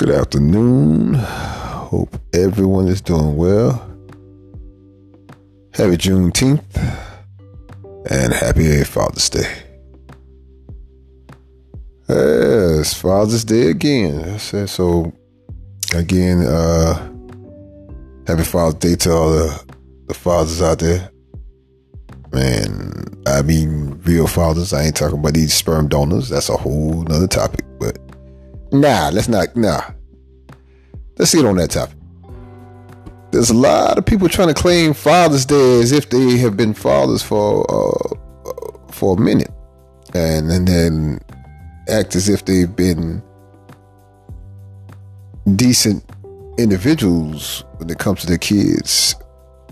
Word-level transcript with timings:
Good 0.00 0.12
afternoon. 0.12 1.12
Hope 1.12 2.18
everyone 2.32 2.88
is 2.88 3.02
doing 3.02 3.36
well. 3.36 3.72
Happy 5.74 5.98
Juneteenth 5.98 6.64
and 8.10 8.32
happy 8.32 8.82
Father's 8.84 9.28
Day. 9.28 9.52
Yes, 12.08 12.94
Father's 12.94 13.44
Day 13.44 13.66
again. 13.66 14.38
So, 14.38 15.12
again, 15.94 16.46
uh, 16.46 16.94
happy 18.26 18.44
Father's 18.44 18.76
Day 18.76 18.96
to 18.96 19.12
all 19.12 19.30
the, 19.32 19.64
the 20.06 20.14
fathers 20.14 20.62
out 20.62 20.78
there. 20.78 21.10
Man, 22.32 23.04
I 23.26 23.42
mean, 23.42 24.00
real 24.04 24.26
fathers. 24.26 24.72
I 24.72 24.84
ain't 24.84 24.96
talking 24.96 25.18
about 25.18 25.34
these 25.34 25.52
sperm 25.52 25.88
donors. 25.88 26.30
That's 26.30 26.48
a 26.48 26.56
whole 26.56 27.02
nother 27.02 27.28
topic. 27.28 27.66
But 27.78 27.98
nah, 28.72 29.10
let's 29.12 29.28
not, 29.28 29.56
nah. 29.56 29.82
Let's 31.18 31.34
get 31.34 31.44
on 31.44 31.56
that 31.56 31.70
topic. 31.70 31.96
There's 33.30 33.50
a 33.50 33.54
lot 33.54 33.96
of 33.96 34.06
people 34.06 34.28
trying 34.28 34.48
to 34.48 34.54
claim 34.54 34.92
Father's 34.92 35.44
Day 35.44 35.80
as 35.80 35.92
if 35.92 36.10
they 36.10 36.36
have 36.38 36.56
been 36.56 36.74
fathers 36.74 37.22
for 37.22 37.64
uh, 37.70 38.16
for 38.90 39.16
a 39.16 39.20
minute, 39.20 39.52
and 40.14 40.50
and 40.50 40.66
then 40.66 41.20
act 41.88 42.16
as 42.16 42.28
if 42.28 42.44
they've 42.44 42.74
been 42.74 43.22
decent 45.54 46.04
individuals 46.58 47.64
when 47.76 47.88
it 47.88 47.98
comes 47.98 48.20
to 48.22 48.26
their 48.26 48.38
kids, 48.38 49.14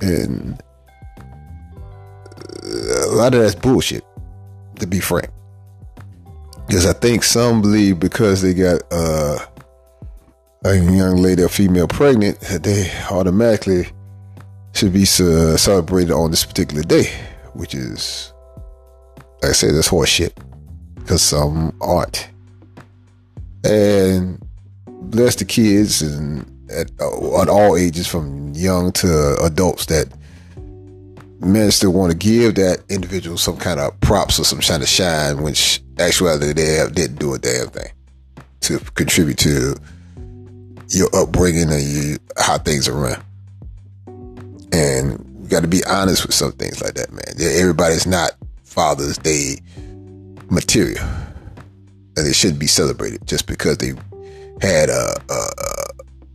and 0.02 0.62
a 2.62 3.10
lot 3.12 3.34
of 3.34 3.40
that's 3.40 3.54
bullshit. 3.54 4.04
To 4.76 4.86
be 4.86 5.00
frank, 5.00 5.30
because 6.68 6.86
I 6.86 6.92
think 6.92 7.24
some 7.24 7.60
believe 7.60 7.98
because 7.98 8.42
they 8.42 8.55
got 8.55 8.83
uh 8.92 9.38
a 10.64 10.74
young 10.74 11.16
lady 11.16 11.42
or 11.42 11.48
female 11.48 11.88
pregnant, 11.88 12.41
they 12.41 12.91
automatically 13.11 13.86
should 14.72 14.92
be 14.92 15.02
uh, 15.02 15.56
celebrated 15.56 16.12
on 16.12 16.30
this 16.30 16.44
particular 16.44 16.83
day, 16.83 17.12
which 17.55 17.74
is, 17.74 18.33
like 19.42 19.50
I 19.50 19.52
said, 19.52 19.74
that's 19.74 19.89
horseshit. 19.89 20.33
Because 20.94 21.22
some 21.22 21.77
aren't. 21.80 22.28
And 23.64 24.44
bless 24.86 25.36
the 25.36 25.44
kids 25.44 26.02
and 26.02 26.44
at, 26.70 26.91
uh, 27.00 27.41
at 27.41 27.48
all 27.48 27.77
ages, 27.77 28.06
from 28.06 28.52
young 28.52 28.92
to 28.92 29.36
adults, 29.42 29.86
that 29.86 30.12
men 31.41 31.70
still 31.70 31.92
want 31.92 32.12
to 32.12 32.19
give 32.19 32.56
that 32.56 32.83
individual 32.89 33.39
some 33.39 33.56
kind 33.56 33.80
of 33.80 33.98
props 34.00 34.39
or 34.39 34.44
some 34.44 34.58
kind 34.58 34.83
of 34.83 34.89
shine, 34.89 35.42
which 35.42 35.83
actually 35.98 36.38
they 36.38 36.52
didn't 36.54 37.18
do 37.18 37.34
a 37.34 37.38
damn 37.38 37.68
thing 37.68 37.91
to 38.60 38.78
contribute 38.94 39.38
to 39.38 39.74
your 40.88 41.08
upbringing 41.14 41.70
and 41.70 41.82
you, 41.82 42.18
how 42.36 42.58
things 42.58 42.88
are 42.88 42.94
run. 42.94 43.22
And 44.72 45.24
you 45.42 45.48
got 45.48 45.62
to 45.62 45.68
be 45.68 45.84
honest 45.84 46.27
with 46.27 46.34
some 46.34 46.52
things 46.52 46.82
like 46.82 46.94
that, 46.94 47.12
man. 47.12 47.24
Everybody's 47.38 48.06
not 48.06 48.32
Father's 48.64 49.18
Day 49.18 49.60
material, 50.50 51.05
and 52.16 52.27
they 52.27 52.33
shouldn't 52.33 52.60
be 52.60 52.66
celebrated 52.66 53.27
just 53.27 53.46
because 53.46 53.78
they 53.78 53.92
had 54.60 54.88
a 54.88 55.16
a, 55.30 55.48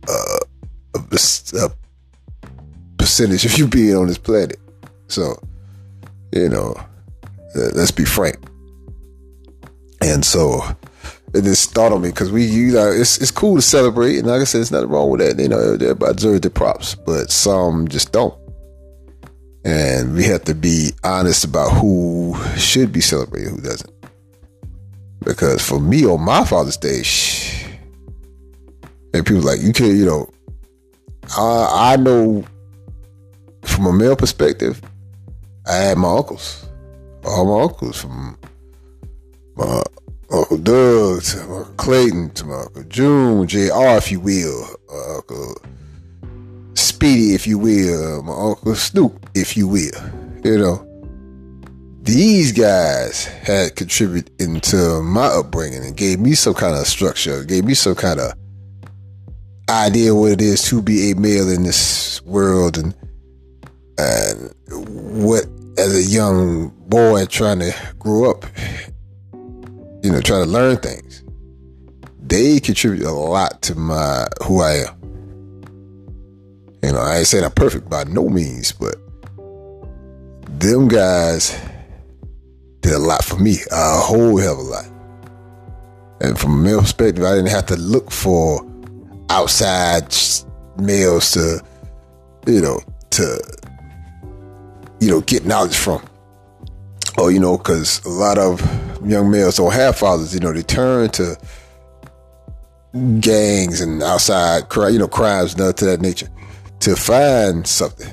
a, 0.08 0.40
a, 0.94 1.00
a 1.60 1.70
percentage 2.98 3.44
of 3.44 3.58
you 3.58 3.66
being 3.66 3.96
on 3.96 4.08
this 4.08 4.18
planet. 4.18 4.58
So, 5.08 5.38
you 6.32 6.48
know, 6.48 6.74
let's 7.54 7.90
be 7.90 8.04
frank. 8.04 8.38
And 10.04 10.22
so, 10.22 10.60
it 11.32 11.44
just 11.44 11.70
startled 11.70 12.02
me 12.02 12.10
because 12.10 12.30
we, 12.30 12.44
you 12.44 12.74
know, 12.74 12.92
it's 12.92 13.16
it's 13.18 13.30
cool 13.30 13.56
to 13.56 13.62
celebrate, 13.62 14.18
and 14.18 14.26
like 14.26 14.42
I 14.42 14.44
said, 14.44 14.58
there's 14.58 14.70
nothing 14.70 14.90
wrong 14.90 15.08
with 15.08 15.20
that. 15.20 15.42
You 15.42 15.48
know, 15.48 15.72
everybody 15.72 16.14
deserves 16.14 16.42
the 16.42 16.50
props, 16.50 16.94
but 16.94 17.30
some 17.30 17.88
just 17.88 18.12
don't. 18.12 18.38
And 19.64 20.14
we 20.14 20.24
have 20.24 20.44
to 20.44 20.54
be 20.54 20.90
honest 21.02 21.44
about 21.44 21.70
who 21.70 22.36
should 22.56 22.92
be 22.92 23.00
celebrated, 23.00 23.48
who 23.48 23.60
doesn't. 23.62 23.90
Because 25.24 25.66
for 25.66 25.80
me 25.80 26.04
on 26.04 26.20
my 26.20 26.44
Father's 26.44 26.76
Day, 26.76 27.02
and 29.14 29.24
people 29.24 29.42
like 29.42 29.62
you 29.62 29.72
can't, 29.72 29.94
you 29.94 30.04
know, 30.04 30.30
I, 31.38 31.94
I 31.94 31.96
know 31.96 32.44
from 33.62 33.86
a 33.86 33.92
male 33.92 34.16
perspective, 34.16 34.82
I 35.66 35.76
had 35.76 35.96
my 35.96 36.14
uncles, 36.14 36.68
all 37.24 37.46
my 37.46 37.62
uncles 37.64 37.98
from 37.98 38.36
my 39.56 39.64
Uncle 39.64 39.83
Doug, 40.64 41.22
to 41.22 41.40
Uncle 41.42 41.64
Clayton, 41.76 42.30
to 42.30 42.46
my 42.46 42.60
Uncle 42.62 42.84
June, 42.84 43.46
JR, 43.46 43.98
if 43.98 44.10
you 44.10 44.18
will, 44.18 44.66
uh, 44.90 45.16
Uncle 45.16 45.56
Speedy, 46.72 47.34
if 47.34 47.46
you 47.46 47.58
will, 47.58 48.22
my 48.22 48.32
Uncle 48.32 48.74
Snoop, 48.74 49.28
if 49.34 49.58
you 49.58 49.68
will. 49.68 49.92
You 50.42 50.58
know, 50.58 50.86
these 52.02 52.52
guys 52.52 53.26
had 53.26 53.76
contributed 53.76 54.30
into 54.40 55.02
my 55.02 55.26
upbringing 55.26 55.84
and 55.84 55.94
gave 55.94 56.18
me 56.18 56.34
some 56.34 56.54
kind 56.54 56.74
of 56.74 56.86
structure, 56.86 57.44
gave 57.44 57.64
me 57.64 57.74
some 57.74 57.94
kind 57.94 58.18
of 58.18 58.32
idea 59.68 60.14
what 60.14 60.32
it 60.32 60.40
is 60.40 60.62
to 60.62 60.80
be 60.80 61.10
a 61.10 61.14
male 61.14 61.50
in 61.50 61.62
this 61.62 62.22
world 62.22 62.78
and 62.78 62.94
and 63.98 64.54
what 64.70 65.44
as 65.78 65.94
a 65.94 66.02
young 66.02 66.68
boy 66.88 67.24
trying 67.26 67.58
to 67.58 67.74
grow 67.98 68.30
up 68.30 68.44
you 70.04 70.12
know, 70.12 70.20
try 70.20 70.38
to 70.38 70.44
learn 70.44 70.76
things. 70.76 71.24
They 72.20 72.60
contribute 72.60 73.06
a 73.06 73.10
lot 73.10 73.62
to 73.62 73.74
my 73.74 74.26
who 74.46 74.60
I 74.60 74.84
am. 74.86 75.00
You 76.82 76.92
know, 76.92 76.98
I 76.98 77.18
ain't 77.18 77.26
saying 77.26 77.42
I'm 77.42 77.52
perfect 77.52 77.88
by 77.88 78.04
no 78.04 78.28
means, 78.28 78.70
but 78.72 78.96
them 80.60 80.88
guys 80.88 81.58
did 82.82 82.92
a 82.92 82.98
lot 82.98 83.24
for 83.24 83.38
me, 83.38 83.56
a 83.72 83.98
whole 83.98 84.36
hell 84.36 84.52
of 84.52 84.58
a 84.58 84.62
lot. 84.62 84.84
And 86.20 86.38
from 86.38 86.52
a 86.52 86.62
male 86.62 86.80
perspective, 86.82 87.24
I 87.24 87.36
didn't 87.36 87.48
have 87.48 87.66
to 87.66 87.76
look 87.76 88.10
for 88.10 88.60
outside 89.30 90.14
males 90.76 91.30
to, 91.30 91.62
you 92.46 92.60
know, 92.60 92.78
to, 93.12 93.40
you 95.00 95.10
know, 95.10 95.22
get 95.22 95.46
knowledge 95.46 95.76
from. 95.76 96.04
Or, 97.16 97.30
you 97.30 97.40
know, 97.40 97.56
because 97.56 98.04
a 98.04 98.10
lot 98.10 98.36
of 98.36 98.60
young 99.04 99.30
males 99.30 99.56
don't 99.56 99.72
have 99.72 99.98
fathers, 99.98 100.34
you 100.34 100.40
know, 100.40 100.52
they 100.52 100.62
turn 100.62 101.10
to 101.10 101.36
gangs 103.20 103.80
and 103.80 104.02
outside, 104.02 104.64
you 104.74 104.98
know, 104.98 105.08
crimes 105.08 105.54
and 105.54 105.76
to 105.76 105.84
that 105.84 106.00
nature 106.00 106.28
to 106.80 106.96
find 106.96 107.66
something. 107.66 108.12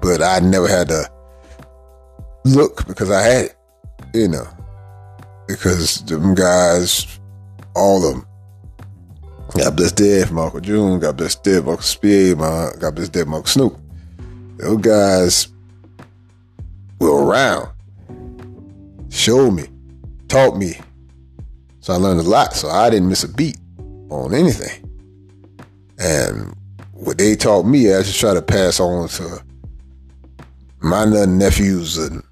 But 0.00 0.22
I 0.22 0.40
never 0.40 0.68
had 0.68 0.88
to 0.88 1.10
look 2.44 2.86
because 2.86 3.10
I 3.10 3.22
had 3.22 3.44
it, 3.46 3.56
you 4.14 4.28
know, 4.28 4.48
because 5.46 6.02
them 6.04 6.34
guys, 6.34 7.20
all 7.74 8.06
of 8.08 8.14
them, 8.14 8.26
God 9.56 9.76
bless 9.76 9.92
dead 9.92 10.28
from 10.28 10.38
Uncle 10.38 10.60
June, 10.60 11.00
God 11.00 11.16
bless 11.16 11.34
dead 11.34 11.58
Uncle 11.58 11.78
Speed, 11.78 12.38
my 12.38 12.70
God 12.78 12.94
bless 12.94 13.08
dead 13.08 13.26
Uncle 13.26 13.44
Snoop. 13.44 13.78
Those 14.58 14.80
guys 14.80 15.48
were 16.98 17.24
around, 17.24 17.68
Show 19.10 19.50
me 19.50 19.64
taught 20.30 20.56
me. 20.56 20.78
So 21.80 21.92
I 21.92 21.96
learned 21.96 22.20
a 22.20 22.22
lot. 22.22 22.54
So 22.54 22.68
I 22.68 22.88
didn't 22.88 23.08
miss 23.08 23.24
a 23.24 23.28
beat 23.28 23.58
on 24.08 24.34
anything. 24.34 24.88
And 25.98 26.56
what 26.92 27.18
they 27.18 27.36
taught 27.36 27.66
me, 27.66 27.92
I 27.92 28.02
just 28.02 28.18
try 28.18 28.32
to 28.32 28.42
pass 28.42 28.80
on 28.80 29.08
to 29.08 29.42
my 30.80 31.04
nephews 31.04 31.98
and 31.98 32.22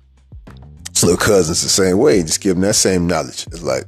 little 1.03 1.17
cousins 1.17 1.63
the 1.63 1.69
same 1.69 1.99
way. 1.99 2.23
Just 2.23 2.41
give 2.41 2.57
them 2.57 2.63
that 2.63 2.75
same 2.75 3.07
knowledge. 3.07 3.47
It's 3.49 3.63
like 3.63 3.85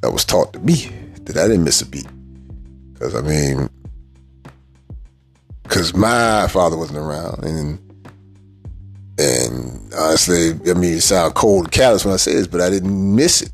that 0.00 0.10
was 0.10 0.24
taught 0.24 0.52
to 0.54 0.58
me 0.60 0.90
that 1.22 1.36
I 1.36 1.48
didn't 1.48 1.64
miss 1.64 1.82
a 1.82 1.86
beat. 1.86 2.06
Because 2.92 3.14
I 3.14 3.20
mean, 3.20 3.68
because 5.62 5.94
my 5.94 6.48
father 6.48 6.76
wasn't 6.76 6.98
around, 6.98 7.44
and 7.44 7.78
and 9.18 9.92
honestly, 9.94 10.50
I 10.70 10.74
mean, 10.74 10.94
it 10.94 11.02
sounds 11.02 11.32
cold 11.34 11.64
and 11.64 11.72
callous 11.72 12.04
when 12.04 12.14
I 12.14 12.18
say 12.18 12.34
this, 12.34 12.46
but 12.46 12.60
I 12.60 12.70
didn't 12.70 13.14
miss 13.14 13.42
it. 13.42 13.52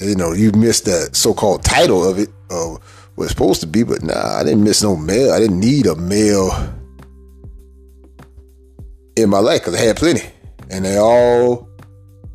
You 0.00 0.14
know, 0.14 0.32
you 0.32 0.50
missed 0.52 0.86
that 0.86 1.14
so-called 1.14 1.62
title 1.62 2.08
of 2.08 2.18
it, 2.18 2.30
of 2.50 2.78
what 3.14 3.24
it's 3.24 3.32
supposed 3.32 3.60
to 3.60 3.66
be, 3.66 3.82
but 3.82 4.02
nah, 4.02 4.38
I 4.38 4.44
didn't 4.44 4.64
miss 4.64 4.82
no 4.82 4.96
male. 4.96 5.32
I 5.32 5.38
didn't 5.38 5.60
need 5.60 5.86
a 5.86 5.94
male 5.94 6.74
in 9.16 9.28
my 9.28 9.38
life 9.38 9.60
because 9.60 9.74
I 9.74 9.84
had 9.84 9.96
plenty, 9.96 10.22
and 10.70 10.84
they 10.84 10.96
all 10.96 11.68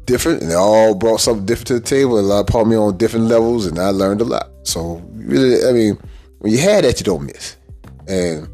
different, 0.05 0.43
and 0.43 0.51
they 0.51 0.55
all 0.55 0.93
brought 0.93 1.21
something 1.21 1.45
different 1.45 1.67
to 1.67 1.73
the 1.75 1.79
table. 1.79 2.19
A 2.19 2.21
lot 2.21 2.47
put 2.47 2.67
me 2.67 2.75
on 2.75 2.97
different 2.97 3.25
levels, 3.25 3.65
and 3.65 3.79
I 3.79 3.89
learned 3.89 4.21
a 4.21 4.25
lot. 4.25 4.51
So 4.63 5.01
really, 5.13 5.67
I 5.67 5.71
mean, 5.71 5.97
when 6.39 6.51
you 6.51 6.59
had 6.59 6.83
that, 6.83 6.99
you 6.99 7.03
don't 7.03 7.25
miss. 7.25 7.55
And 8.07 8.47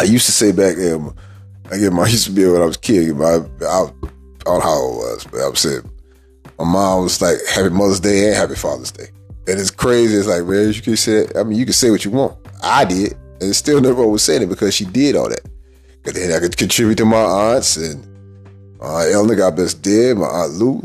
I 0.00 0.04
used 0.04 0.26
to 0.26 0.32
say 0.32 0.50
back 0.50 0.76
then 0.76 1.12
Again, 1.70 1.98
I 1.98 2.06
used 2.06 2.26
to 2.26 2.30
be 2.30 2.46
when 2.46 2.62
I 2.62 2.66
was 2.66 2.76
a 2.76 2.80
kid. 2.80 3.20
I, 3.20 3.24
I, 3.24 3.34
I 3.34 3.40
don't 3.40 4.00
know 4.44 4.60
how 4.60 4.88
it 4.88 4.96
was, 4.96 5.26
but 5.30 5.40
I 5.40 5.48
was 5.48 5.60
saying 5.60 5.90
my 6.58 6.64
mom 6.64 7.02
was 7.02 7.20
like 7.20 7.38
Happy 7.52 7.70
Mother's 7.70 8.00
Day 8.00 8.28
and 8.28 8.36
Happy 8.36 8.54
Father's 8.54 8.92
Day. 8.92 9.08
And 9.48 9.60
it's 9.60 9.70
crazy. 9.70 10.16
It's 10.16 10.26
like, 10.26 10.44
man, 10.44 10.72
you 10.72 10.80
can 10.80 10.96
say, 10.96 11.26
I 11.36 11.42
mean, 11.42 11.58
you 11.58 11.64
can 11.64 11.74
say 11.74 11.90
what 11.90 12.04
you 12.04 12.10
want. 12.10 12.36
I 12.62 12.84
did. 12.84 13.14
And 13.40 13.54
still 13.54 13.80
never 13.80 14.06
was 14.06 14.22
saying 14.22 14.42
it 14.42 14.48
because 14.48 14.74
she 14.74 14.84
did 14.84 15.16
all 15.16 15.28
that. 15.28 15.46
Cause 16.04 16.14
then 16.14 16.32
I 16.32 16.38
could 16.38 16.56
contribute 16.56 16.96
to 16.98 17.04
my 17.04 17.16
aunts 17.16 17.76
and 17.76 18.06
my 18.80 19.10
elder 19.10 19.34
got 19.34 19.56
best 19.56 19.82
dead, 19.82 20.16
my 20.16 20.26
aunt 20.26 20.52
Lou, 20.52 20.80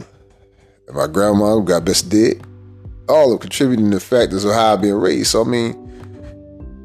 and 0.88 0.96
my 0.96 1.08
grandma 1.08 1.60
got 1.60 1.86
best 1.86 2.10
dead. 2.10 2.42
All 3.08 3.32
of 3.32 3.40
contributing 3.40 3.92
to 3.92 4.00
factors 4.00 4.44
of 4.46 4.54
how 4.54 4.74
I've 4.74 4.82
been 4.82 4.96
raised. 4.96 5.32
So 5.32 5.42
I 5.42 5.48
mean, 5.48 5.74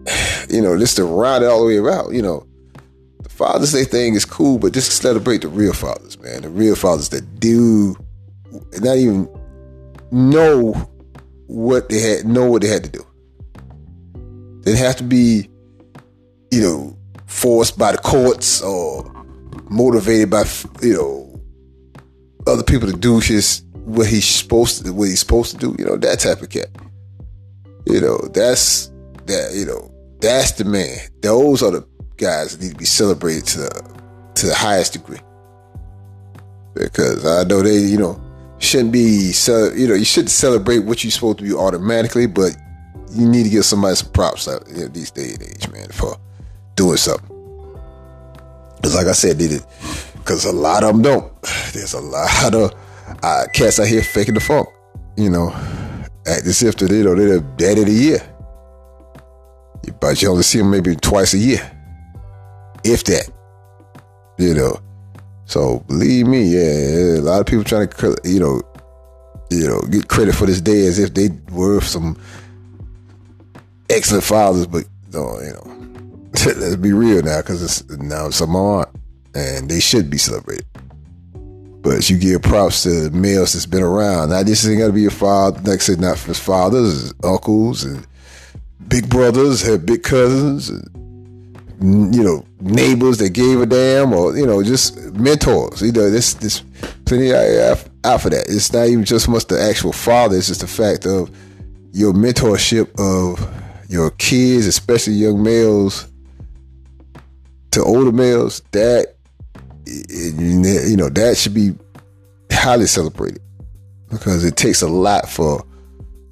you 0.51 0.61
know, 0.61 0.79
just 0.79 0.97
to 0.97 1.05
ride 1.05 1.43
it 1.43 1.47
all 1.47 1.61
the 1.61 1.67
way 1.67 1.77
around, 1.79 2.15
you 2.15 2.23
know, 2.23 2.47
Father's 3.37 3.73
Day 3.73 3.85
thing 3.85 4.15
is 4.15 4.25
cool, 4.25 4.59
but 4.59 4.73
just 4.73 4.93
celebrate 4.93 5.43
the 5.43 5.49
real 5.49 5.75
fathers, 5.75 6.19
man. 6.19 6.41
The 6.41 6.49
real 6.49 6.75
fathers 6.75 7.11
that 7.11 7.39
do 7.39 7.95
not 8.81 8.97
even 8.97 9.29
know 10.11 10.73
what 11.47 11.91
they 11.91 12.01
had 12.01 12.25
know 12.25 12.51
what 12.51 12.63
they 12.63 12.69
had 12.69 12.85
to 12.85 12.91
do. 12.91 13.07
They 14.63 14.75
have 14.77 14.97
to 14.97 15.05
be, 15.05 15.51
you 16.51 16.63
know, 16.63 16.97
forced 17.27 17.79
by 17.79 17.93
the 17.93 17.99
courts 17.99 18.63
or 18.63 19.05
motivated 19.69 20.31
by 20.31 20.45
you 20.81 20.95
know 20.95 21.41
other 22.47 22.63
people 22.63 22.91
to 22.91 22.97
do 22.97 23.21
his 23.21 23.63
what 23.85 24.07
he's 24.07 24.25
supposed 24.27 24.83
to 24.83 24.93
what 24.93 25.09
he's 25.09 25.21
supposed 25.21 25.51
to 25.53 25.59
do. 25.59 25.77
You 25.79 25.85
know 25.85 25.97
that 25.99 26.21
type 26.21 26.41
of 26.41 26.49
cat. 26.49 26.69
You 27.85 28.01
know 28.01 28.17
that's 28.33 28.87
that. 29.27 29.53
You 29.55 29.67
know 29.67 29.93
that's 30.21 30.53
the 30.53 30.65
man. 30.65 30.97
Those 31.21 31.63
are 31.63 31.71
the 31.71 31.87
guys 32.17 32.61
need 32.61 32.73
to 32.73 32.77
be 32.77 32.85
celebrated 32.85 33.47
to 33.47 33.59
the, 33.61 34.01
to 34.35 34.47
the 34.47 34.55
highest 34.55 34.93
degree. 34.93 35.21
Because 36.75 37.25
I 37.25 37.45
know 37.45 37.63
they, 37.63 37.79
you 37.79 37.99
know, 37.99 38.21
shouldn't 38.59 38.93
be, 38.93 39.33
so 39.33 39.73
you 39.73 39.89
know, 39.89 39.95
you 39.95 40.05
shouldn't 40.05 40.31
celebrate 40.31 40.81
what 40.81 41.03
you're 41.05 41.11
supposed 41.11 41.39
to 41.39 41.45
be 41.45 41.53
automatically, 41.53 42.27
but 42.27 42.57
you 43.13 43.29
need 43.29 43.45
to 43.45 43.51
give 43.51 43.65
somebody 43.65 43.95
some 43.97 44.13
props 44.13 44.49
out 44.49 44.69
you 44.69 44.83
know, 44.83 44.89
these 44.89 45.11
day 45.11 45.33
and 45.33 45.43
age, 45.43 45.69
man, 45.71 45.89
for 45.89 46.17
doing 46.75 46.97
something. 46.97 47.29
Because, 48.77 48.95
like 48.95 49.07
I 49.07 49.13
said, 49.13 49.39
did 49.39 49.53
it 49.53 49.67
because 50.27 50.45
a 50.45 50.53
lot 50.53 50.83
of 50.83 50.93
them 50.93 51.03
don't. 51.03 51.43
There's 51.73 51.95
a 51.95 52.01
lot 52.01 52.53
of 52.53 52.75
uh, 53.23 53.45
cats 53.53 53.79
out 53.79 53.87
here 53.87 54.03
faking 54.03 54.35
the 54.35 54.41
funk, 54.41 54.69
you 55.17 55.31
know, 55.31 55.51
act 56.27 56.47
as 56.47 56.63
if 56.63 56.77
they, 56.77 56.97
you 56.97 57.05
know, 57.05 57.15
they're 57.15 57.39
the 57.39 57.47
daddy 57.57 57.83
of 57.83 57.87
the 57.87 57.93
year. 57.93 58.19
But 60.01 60.21
you 60.21 60.31
only 60.31 60.43
see 60.43 60.59
them 60.59 60.71
maybe 60.73 60.97
twice 60.97 61.33
a 61.33 61.39
year, 61.39 61.71
if 62.87 63.05
that, 63.05 63.31
you 64.39 64.55
know. 64.55 64.81
So 65.47 65.81
believe 65.87 66.27
me, 66.27 66.43
yeah, 66.43 67.19
a 67.19 67.23
lot 67.23 67.41
of 67.41 67.47
people 67.47 67.65
trying 67.65 67.89
to, 67.89 68.17
you 68.25 68.41
know, 68.41 68.63
you 69.51 69.67
know, 69.67 69.81
get 69.83 70.09
credit 70.09 70.35
for 70.35 70.47
this 70.47 70.61
day 70.61 70.87
as 70.87 70.99
if 70.99 71.15
they 71.15 71.29
were 71.53 71.81
some 71.81 72.19
excellent 73.89 74.25
fathers, 74.25 74.67
but 74.67 74.85
no, 75.13 75.39
you 75.41 75.53
know, 75.53 75.77
let's 76.61 76.77
be 76.77 76.93
real 76.93 77.23
now, 77.23 77.41
because 77.41 77.89
now 77.91 78.31
some 78.31 78.57
aren't, 78.57 78.89
and 79.35 79.69
they 79.69 79.81
should 79.81 80.11
be 80.11 80.19
celebrated. 80.19 80.67
But 81.83 82.11
you 82.11 82.19
give 82.19 82.43
props 82.43 82.83
to 82.83 83.11
males 83.11 83.53
that's 83.53 83.67
been 83.67 83.83
around. 83.83 84.31
Now 84.31 84.43
this 84.43 84.67
ain't 84.67 84.81
got 84.81 84.89
to 84.89 84.93
be 84.93 85.03
your 85.03 85.13
father. 85.13 85.61
Like 85.61 85.79
I 85.79 85.83
said, 85.83 86.01
not 86.01 86.19
for 86.19 86.35
fathers, 86.35 87.15
uncles, 87.23 87.85
and 87.85 88.05
big 88.89 89.09
brothers, 89.09 89.63
have 89.63 89.87
big 89.87 90.03
cousins, 90.03 90.69
and, 90.69 90.91
you 91.81 92.23
know, 92.23 92.45
neighbors 92.61 93.19
that 93.19 93.31
gave 93.31 93.61
a 93.61 93.67
damn, 93.67 94.13
or 94.13 94.37
you 94.37 94.47
know, 94.47 94.63
just 94.63 94.97
mentors. 95.13 95.83
You 95.83 95.93
know, 95.93 96.11
this 96.11 96.35
this 96.35 96.63
plenty 97.05 97.35
out, 97.35 98.21
for 98.21 98.31
that. 98.31 98.47
It's 98.49 98.73
not 98.73 98.89
even 98.89 99.05
just 99.05 99.29
much 99.29 99.47
the 99.47 99.61
actual 99.61 99.93
father. 99.93 100.37
It's 100.37 100.49
just 100.49 100.63
the 100.63 100.67
fact 100.67 101.07
of 101.07 101.31
your 101.93 102.13
mentorship 102.13 102.89
of 102.99 103.47
your 103.91 104.11
kids, 104.13 104.67
especially 104.67 105.15
young 105.15 105.43
males, 105.43 106.09
to 107.73 107.83
older 107.83 108.13
males. 108.13 108.63
That 108.73 109.15
you 109.87 110.97
know 110.97 111.11
that 111.11 111.37
should 111.37 111.55
be 111.55 111.75
highly 112.51 112.87
celebrated 112.87 113.43
because 114.09 114.45
it 114.45 114.57
takes 114.57 114.81
a 114.83 114.89
lot 114.89 115.29
for 115.29 115.65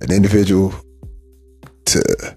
an 0.01 0.11
individual 0.11 0.75
to 1.85 2.37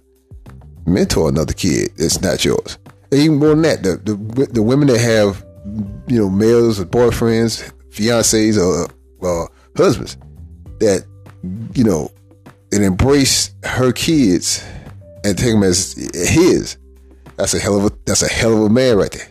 mentor 0.85 1.29
another 1.29 1.53
kid 1.53 1.91
that's 1.97 2.21
not 2.21 2.43
yours. 2.43 2.77
Even 3.11 3.37
more 3.37 3.49
than 3.49 3.61
that, 3.61 3.83
the, 3.83 3.97
the 3.97 4.45
the 4.47 4.61
women 4.61 4.87
that 4.89 4.99
have 4.99 5.45
you 6.07 6.19
know 6.19 6.29
males 6.29 6.79
or 6.79 6.85
boyfriends, 6.85 7.71
fiancés, 7.89 8.57
or, 8.57 9.49
husbands 9.75 10.17
that 10.79 11.05
you 11.73 11.83
know 11.83 12.11
and 12.71 12.83
embrace 12.83 13.53
her 13.63 13.91
kids 13.91 14.63
and 15.23 15.37
take 15.37 15.53
them 15.53 15.63
as 15.63 15.93
his. 16.13 16.77
That's 17.35 17.53
a 17.53 17.59
hell 17.59 17.77
of 17.77 17.91
a 17.91 17.95
that's 18.05 18.23
a 18.23 18.27
hell 18.27 18.53
of 18.53 18.63
a 18.63 18.69
man 18.69 18.97
right 18.97 19.11
there. 19.11 19.27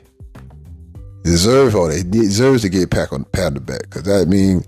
He 1.24 1.30
deserves 1.30 1.74
all 1.74 1.88
that. 1.88 1.96
He 1.96 2.04
deserves 2.04 2.62
to 2.62 2.68
get 2.68 2.90
pat 2.90 3.12
on 3.12 3.24
pat 3.24 3.46
on 3.46 3.54
the 3.54 3.60
back 3.60 3.82
because 3.82 4.04
that 4.04 4.28
mean 4.28 4.64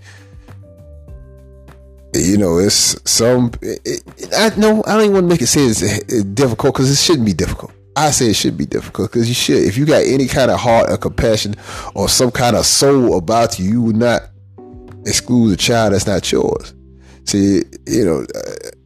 you 2.13 2.37
know, 2.37 2.57
it's 2.57 2.99
some. 3.09 3.51
It, 3.61 3.81
it, 3.85 4.33
I 4.35 4.49
know 4.57 4.83
I 4.85 4.93
don't 4.93 5.01
even 5.01 5.13
want 5.13 5.23
to 5.25 5.29
make 5.29 5.41
it 5.41 5.47
say 5.47 5.65
it's 5.65 6.23
difficult 6.23 6.73
because 6.73 6.89
it 6.89 6.95
shouldn't 6.95 7.25
be 7.25 7.33
difficult. 7.33 7.71
I 7.95 8.11
say 8.11 8.27
it 8.27 8.35
should 8.35 8.57
be 8.57 8.65
difficult 8.65 9.11
because 9.11 9.27
you 9.27 9.35
should. 9.35 9.63
If 9.63 9.77
you 9.77 9.85
got 9.85 10.03
any 10.05 10.27
kind 10.27 10.51
of 10.51 10.59
heart 10.59 10.89
or 10.89 10.97
compassion 10.97 11.55
or 11.95 12.07
some 12.07 12.31
kind 12.31 12.55
of 12.55 12.65
soul 12.65 13.17
about 13.17 13.59
you, 13.59 13.69
you 13.69 13.81
would 13.81 13.97
not 13.97 14.21
exclude 15.05 15.53
a 15.53 15.57
child 15.57 15.93
that's 15.93 16.07
not 16.07 16.31
yours. 16.31 16.73
See, 17.25 17.63
you 17.85 18.05
know, 18.05 18.25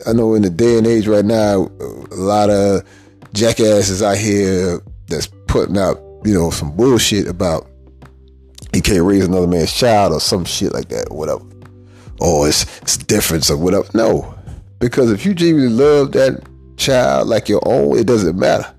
I 0.08 0.14
know 0.14 0.34
in 0.34 0.42
the 0.42 0.50
day 0.50 0.78
and 0.78 0.88
age 0.88 1.08
right 1.08 1.26
now, 1.26 1.70
a 1.80 2.16
lot 2.16 2.50
of 2.50 2.84
jackasses 3.34 4.02
out 4.02 4.18
here 4.18 4.82
that's 5.08 5.28
putting 5.48 5.78
out, 5.78 5.98
you 6.26 6.34
know, 6.34 6.50
some 6.50 6.76
bullshit 6.76 7.28
about 7.28 7.68
you 8.74 8.82
can't 8.82 9.04
raise 9.04 9.26
another 9.26 9.48
man's 9.48 9.72
child 9.72 10.14
or 10.14 10.20
some 10.20 10.46
shit 10.46 10.74
like 10.74 10.90
that 10.90 11.08
or 11.12 11.18
whatever 11.18 11.46
oh, 12.24 12.46
it's, 12.46 12.64
it's 12.82 12.98
difference 12.98 13.52
or 13.52 13.58
whatever. 13.58 13.86
No, 13.94 14.34
because 14.80 15.12
if 15.12 15.26
you 15.26 15.34
genuinely 15.34 15.74
love 15.74 16.14
that 16.14 16.42
child 16.78 17.28
like 17.28 17.50
your 17.50 17.62
own, 17.66 17.98
it 17.98 18.08
doesn't 18.08 18.38
matter. 18.38 18.74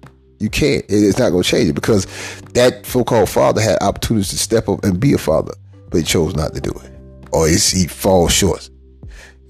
You 0.44 0.50
can't. 0.50 0.84
It's 0.88 1.18
not 1.18 1.30
going 1.30 1.42
to 1.42 1.48
change 1.48 1.70
it 1.70 1.74
because 1.74 2.06
that 2.52 2.84
so-called 2.86 3.30
father 3.30 3.60
had 3.60 3.78
opportunities 3.82 4.28
to 4.28 4.38
step 4.38 4.68
up 4.68 4.84
and 4.84 5.00
be 5.00 5.12
a 5.14 5.18
father, 5.18 5.54
but 5.90 5.98
he 5.98 6.04
chose 6.04 6.36
not 6.36 6.54
to 6.54 6.60
do 6.60 6.70
it, 6.70 6.92
or 7.32 7.48
he 7.48 7.56
falls 7.86 8.32
short. 8.32 8.68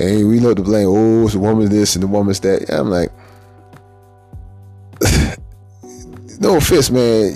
And 0.01 0.29
we 0.29 0.41
love 0.41 0.57
to 0.57 0.63
blame, 0.63 0.89
oh, 0.89 1.25
it's 1.25 1.35
the 1.35 1.41
woman 1.41 1.69
this 1.69 1.97
and 1.97 2.03
the 2.03 2.07
woman's 2.07 2.41
that. 2.41 2.71
I'm 2.71 2.91
like, 2.91 3.11
no 6.41 6.57
offense, 6.57 6.91
man 6.91 7.35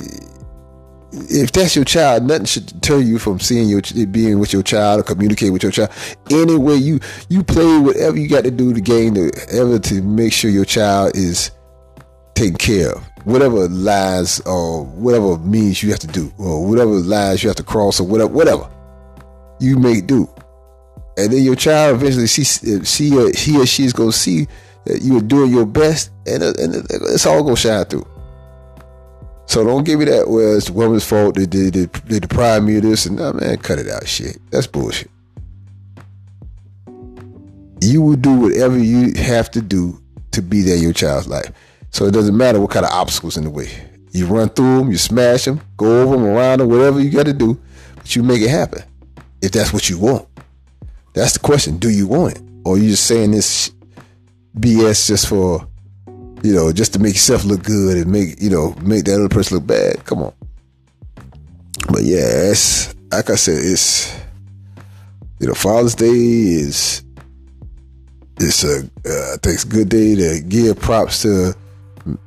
if 1.12 1.52
that's 1.52 1.74
your 1.74 1.84
child, 1.84 2.24
nothing 2.24 2.44
should 2.44 2.66
deter 2.66 2.98
you 2.98 3.18
from 3.18 3.40
seeing 3.40 3.68
your 3.68 3.80
being 4.10 4.38
with 4.38 4.52
your 4.52 4.62
child 4.62 5.00
or 5.00 5.02
communicate 5.02 5.52
with 5.52 5.62
your 5.62 5.72
child. 5.72 5.90
Anyway, 6.30 6.76
you 6.76 7.00
you 7.28 7.42
play 7.42 7.78
whatever 7.78 8.16
you 8.16 8.28
got 8.28 8.44
to 8.44 8.50
do 8.50 8.74
to 8.74 8.80
gain 8.80 9.14
the 9.14 9.46
ever 9.50 9.78
to 9.78 10.02
make 10.02 10.32
sure 10.32 10.50
your 10.50 10.64
child 10.64 11.16
is 11.16 11.50
taken 12.34 12.56
care 12.56 12.92
of. 12.92 13.04
Whatever 13.28 13.68
lies 13.68 14.40
or 14.40 14.84
whatever 14.84 15.36
means 15.38 15.82
you 15.82 15.90
have 15.90 15.98
to 16.00 16.06
do, 16.06 16.32
or 16.38 16.66
whatever 16.66 16.90
lies 16.90 17.42
you 17.42 17.50
have 17.50 17.56
to 17.56 17.62
cross, 17.62 18.00
or 18.00 18.06
whatever, 18.06 18.32
whatever 18.32 18.70
you 19.60 19.76
may 19.76 20.00
do, 20.00 20.28
and 21.18 21.32
then 21.32 21.42
your 21.42 21.56
child 21.56 21.96
eventually 21.96 22.26
see 22.26 22.44
see 22.44 23.10
he 23.32 23.58
or 23.60 23.66
she 23.66 23.84
is 23.84 23.92
gonna 23.92 24.12
see 24.12 24.46
that 24.86 25.02
you 25.02 25.18
are 25.18 25.22
doing 25.22 25.50
your 25.50 25.66
best, 25.66 26.10
and, 26.26 26.42
and 26.42 26.86
it's 26.90 27.26
all 27.26 27.42
gonna 27.42 27.56
shine 27.56 27.84
through. 27.84 28.06
So 29.48 29.64
don't 29.64 29.84
give 29.84 29.98
me 29.98 30.04
that. 30.04 30.28
Well, 30.28 30.56
it's 30.56 30.66
the 30.66 30.74
woman's 30.74 31.06
fault. 31.06 31.34
They, 31.34 31.46
they, 31.46 31.70
they, 31.70 31.86
they 32.04 32.20
deprived 32.20 32.66
me 32.66 32.76
of 32.76 32.82
this. 32.82 33.06
And 33.06 33.16
nah, 33.16 33.32
man, 33.32 33.56
cut 33.56 33.78
it 33.78 33.88
out. 33.88 34.06
Shit. 34.06 34.38
That's 34.50 34.66
bullshit. 34.66 35.10
You 37.80 38.02
will 38.02 38.16
do 38.16 38.34
whatever 38.34 38.78
you 38.78 39.14
have 39.14 39.50
to 39.52 39.62
do 39.62 40.02
to 40.32 40.42
be 40.42 40.60
there 40.60 40.76
in 40.76 40.82
your 40.82 40.92
child's 40.92 41.28
life. 41.28 41.50
So 41.90 42.04
it 42.06 42.12
doesn't 42.12 42.36
matter 42.36 42.60
what 42.60 42.70
kind 42.70 42.86
of 42.86 42.92
obstacles 42.92 43.36
in 43.36 43.44
the 43.44 43.50
way. 43.50 43.68
You 44.12 44.26
run 44.26 44.48
through 44.48 44.78
them, 44.78 44.90
you 44.90 44.98
smash 44.98 45.44
them, 45.44 45.60
go 45.76 46.02
over 46.02 46.16
them, 46.16 46.24
around 46.24 46.60
them, 46.60 46.68
whatever 46.68 47.00
you 47.00 47.10
got 47.10 47.26
to 47.26 47.32
do, 47.32 47.60
but 47.96 48.14
you 48.14 48.22
make 48.22 48.42
it 48.42 48.50
happen. 48.50 48.82
If 49.42 49.52
that's 49.52 49.72
what 49.72 49.88
you 49.88 49.98
want. 49.98 50.26
That's 51.14 51.34
the 51.34 51.40
question. 51.40 51.78
Do 51.78 51.90
you 51.90 52.06
want 52.06 52.36
it? 52.36 52.42
Or 52.64 52.74
are 52.74 52.78
you 52.78 52.90
just 52.90 53.06
saying 53.06 53.30
this 53.30 53.72
BS 54.58 55.06
just 55.06 55.28
for 55.28 55.68
you 56.42 56.54
know, 56.54 56.72
just 56.72 56.92
to 56.92 56.98
make 56.98 57.14
yourself 57.14 57.44
look 57.44 57.62
good 57.62 57.96
and 57.96 58.10
make, 58.10 58.40
you 58.40 58.50
know, 58.50 58.74
make 58.82 59.04
that 59.04 59.14
other 59.14 59.28
person 59.28 59.56
look 59.56 59.66
bad. 59.66 60.04
Come 60.04 60.22
on. 60.22 60.32
But 61.88 62.02
yeah, 62.02 62.50
it's, 62.50 62.94
like 63.10 63.30
I 63.30 63.34
said, 63.34 63.58
it's, 63.58 64.14
you 65.40 65.48
know, 65.48 65.54
Father's 65.54 65.94
Day 65.94 66.06
is, 66.06 67.02
it's 68.38 68.62
a, 68.62 68.78
uh, 68.78 69.34
I 69.34 69.36
think 69.42 69.54
it's 69.54 69.64
a 69.64 69.68
good 69.68 69.88
day 69.88 70.14
to 70.14 70.40
give 70.40 70.78
props 70.78 71.22
to 71.22 71.56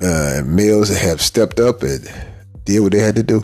uh, 0.01 0.41
males 0.45 0.89
that 0.89 1.01
have 1.01 1.21
stepped 1.21 1.59
up 1.59 1.83
and 1.83 2.09
did 2.65 2.81
what 2.81 2.91
they 2.91 2.99
had 2.99 3.15
to 3.15 3.23
do. 3.23 3.43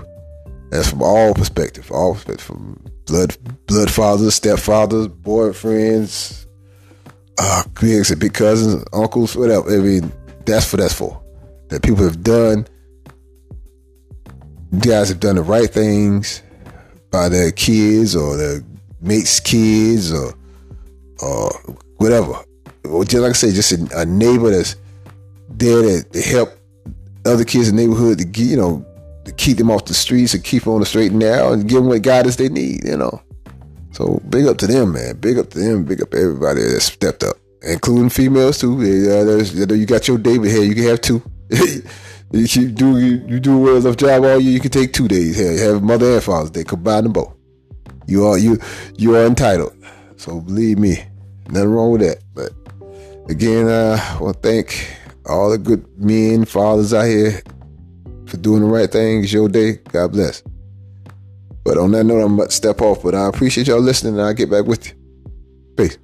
That's 0.70 0.90
from 0.90 1.02
all 1.02 1.34
perspective, 1.34 1.92
all 1.92 2.14
perspective, 2.14 2.46
from 2.46 2.84
blood, 3.06 3.38
blood 3.68 3.90
fathers, 3.90 4.40
stepfathers, 4.40 5.08
boyfriends, 5.08 6.46
uh, 7.40 7.64
big, 7.80 8.34
cousins, 8.34 8.84
uncles, 8.94 9.36
whatever. 9.36 9.74
I 9.74 9.82
mean, 9.82 10.12
that's 10.46 10.72
what 10.72 10.80
that's 10.80 10.94
for. 10.94 11.22
That 11.70 11.84
people 11.84 12.04
have 12.04 12.24
done. 12.24 12.68
Guys 14.80 15.10
have 15.10 15.22
done 15.22 15.38
the 15.38 15.44
right 15.44 15.70
things 15.70 16.42
by 17.12 17.30
their 17.30 17.52
kids 17.52 18.16
or 18.16 18.36
their 18.36 18.62
mates' 19.02 19.40
kids 19.40 20.12
or 20.12 20.34
or 21.22 21.50
whatever. 21.98 22.44
Just 22.84 23.14
like 23.16 23.30
I 23.30 23.34
say, 23.34 23.52
just 23.52 23.72
a 23.72 24.06
neighbor 24.06 24.52
that's 24.52 24.76
there 25.60 26.02
to, 26.04 26.22
help 26.22 26.50
other 27.26 27.44
kids 27.44 27.70
in 27.70 27.76
the 27.76 27.82
neighborhood 27.82 28.20
to 28.20 28.26
get, 28.26 28.46
you 28.46 28.58
know 28.58 28.86
to 29.28 29.34
keep 29.34 29.58
them 29.58 29.70
off 29.70 29.86
the 29.86 29.94
streets 29.94 30.34
and 30.34 30.44
keep 30.44 30.64
them 30.64 30.74
on 30.74 30.80
the 30.80 30.86
straight 30.86 31.12
and 31.12 31.20
narrow 31.20 31.52
and 31.52 31.68
give 31.68 31.80
them 31.80 31.88
what 31.88 32.02
guidance 32.02 32.38
they 32.38 32.50
need. 32.50 32.84
You 32.84 32.98
know. 32.98 33.22
So 33.92 34.22
big 34.30 34.46
up 34.46 34.58
to 34.60 34.68
them, 34.68 34.94
man. 34.94 35.18
Big 35.18 35.38
up 35.38 35.50
to 35.52 35.60
them. 35.60 35.84
Big 35.84 36.02
up 36.02 36.12
to 36.12 36.18
everybody 36.18 36.62
that 36.62 36.82
stepped 36.82 37.24
up, 37.24 37.36
including 37.62 38.10
females 38.10 38.60
too. 38.60 38.76
Uh, 38.78 39.74
you 39.74 39.86
got 39.86 40.08
your 40.08 40.18
David 40.18 40.50
here. 40.50 40.64
You 40.64 40.76
can 40.76 40.84
have 40.86 41.02
two. 41.02 41.22
you 42.32 42.72
do 42.72 43.00
you, 43.00 43.26
you 43.28 43.40
do 43.40 43.58
well 43.58 43.78
enough 43.78 43.98
job 43.98 44.24
all 44.24 44.40
year. 44.40 44.54
You 44.54 44.60
can 44.60 44.72
take 44.72 44.94
two 44.94 45.08
days. 45.08 45.38
Here, 45.38 45.74
have 45.74 45.84
Mother 45.84 46.14
and 46.14 46.24
Father's 46.24 46.52
Day. 46.52 46.64
Combine 46.64 47.04
them 47.04 47.14
both. 47.14 47.36
You 48.06 48.26
are 48.26 48.38
you 48.38 48.60
you 48.98 49.16
are 49.16 49.26
entitled. 49.26 49.74
So 50.16 50.40
believe 50.40 50.80
me, 50.80 51.04
nothing 51.50 51.70
wrong 51.70 51.92
with 51.92 52.02
that. 52.02 52.24
But 52.34 52.52
again, 53.30 53.68
uh, 53.68 53.98
I 54.00 54.22
want 54.22 54.42
to 54.42 54.48
thank 54.48 54.96
all 55.28 55.50
the 55.50 55.58
good 55.58 55.86
men, 55.98 56.46
fathers 56.46 56.94
out 56.94 57.06
here 57.06 57.42
for 58.28 58.38
doing 58.38 58.62
the 58.62 58.68
right 58.68 58.92
thing. 58.92 59.24
It's 59.24 59.34
your 59.34 59.50
day. 59.50 59.74
God 59.92 60.12
bless. 60.14 60.44
But 61.64 61.78
on 61.78 61.92
that 61.92 62.06
note, 62.06 62.22
I'm 62.22 62.36
about 62.36 62.50
to 62.50 62.56
step 62.56 62.82
off. 62.82 63.04
But 63.04 63.16
I 63.16 63.28
appreciate 63.28 63.68
y'all 63.68 63.82
listening 63.82 64.14
and 64.14 64.24
I'll 64.24 64.34
get 64.34 64.50
back 64.50 64.66
with 64.66 64.88
you. 64.88 64.94
Peace. 65.76 65.98